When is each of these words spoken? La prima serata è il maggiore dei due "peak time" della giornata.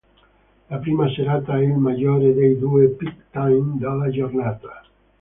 La 0.71 0.77
prima 0.79 1.07
serata 1.11 1.59
è 1.59 1.61
il 1.61 1.75
maggiore 1.77 2.33
dei 2.33 2.57
due 2.57 2.87
"peak 2.89 3.25
time" 3.29 3.75
della 3.77 4.09
giornata. 4.09 4.81